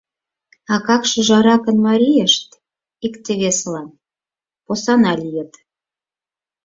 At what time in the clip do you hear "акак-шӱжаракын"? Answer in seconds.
0.75-1.77